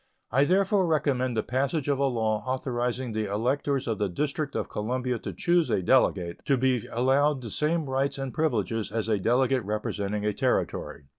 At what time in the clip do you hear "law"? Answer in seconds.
2.07-2.43